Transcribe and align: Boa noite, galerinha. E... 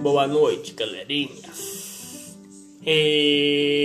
Boa 0.00 0.28
noite, 0.28 0.74
galerinha. 0.74 1.50
E... 2.86 3.77